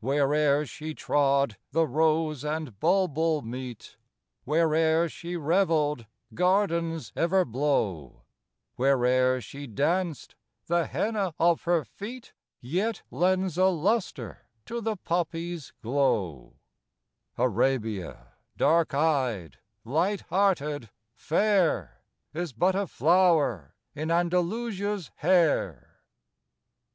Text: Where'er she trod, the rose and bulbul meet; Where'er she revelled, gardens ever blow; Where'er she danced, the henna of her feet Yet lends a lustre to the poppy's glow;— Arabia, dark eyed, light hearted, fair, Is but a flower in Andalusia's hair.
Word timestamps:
Where'er 0.00 0.66
she 0.66 0.92
trod, 0.94 1.56
the 1.72 1.86
rose 1.86 2.44
and 2.44 2.78
bulbul 2.78 3.40
meet; 3.40 3.96
Where'er 4.44 5.08
she 5.08 5.36
revelled, 5.38 6.04
gardens 6.34 7.12
ever 7.16 7.46
blow; 7.46 8.24
Where'er 8.76 9.40
she 9.40 9.66
danced, 9.66 10.34
the 10.66 10.86
henna 10.86 11.32
of 11.38 11.62
her 11.62 11.82
feet 11.86 12.34
Yet 12.60 13.00
lends 13.10 13.56
a 13.56 13.68
lustre 13.68 14.42
to 14.66 14.82
the 14.82 14.96
poppy's 14.98 15.72
glow;— 15.80 16.56
Arabia, 17.38 18.34
dark 18.58 18.92
eyed, 18.92 19.60
light 19.82 20.20
hearted, 20.28 20.90
fair, 21.14 22.02
Is 22.34 22.52
but 22.52 22.74
a 22.74 22.86
flower 22.86 23.74
in 23.94 24.10
Andalusia's 24.10 25.10
hair. 25.14 26.02